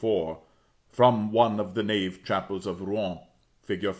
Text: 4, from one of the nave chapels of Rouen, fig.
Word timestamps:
4, 0.01 0.39
from 0.89 1.31
one 1.31 1.59
of 1.59 1.75
the 1.75 1.83
nave 1.83 2.23
chapels 2.23 2.65
of 2.65 2.81
Rouen, 2.81 3.19
fig. 3.61 3.85